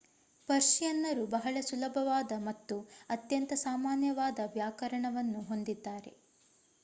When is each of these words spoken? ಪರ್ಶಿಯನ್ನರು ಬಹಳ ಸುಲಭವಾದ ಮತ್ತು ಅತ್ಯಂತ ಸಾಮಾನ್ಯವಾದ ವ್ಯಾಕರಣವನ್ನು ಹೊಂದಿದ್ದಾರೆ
ಪರ್ಶಿಯನ್ನರು 0.49 1.25
ಬಹಳ 1.27 1.57
ಸುಲಭವಾದ 1.61 2.31
ಮತ್ತು 2.39 2.75
ಅತ್ಯಂತ 3.09 3.53
ಸಾಮಾನ್ಯವಾದ 3.63 4.39
ವ್ಯಾಕರಣವನ್ನು 4.53 5.41
ಹೊಂದಿದ್ದಾರೆ 5.43 6.13